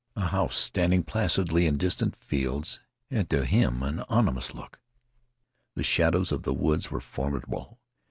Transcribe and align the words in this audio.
A 0.15 0.29
house 0.29 0.57
standing 0.57 1.03
placidly 1.03 1.67
in 1.67 1.77
distant 1.77 2.15
fields 2.15 2.79
had 3.11 3.29
to 3.29 3.45
him 3.45 3.83
an 3.83 3.99
ominous 4.09 4.51
look. 4.51 4.79
The 5.75 5.83
shadows 5.83 6.31
of 6.31 6.41
the 6.41 6.55
woods 6.55 6.89
were 6.89 7.01
formidable. 7.01 7.79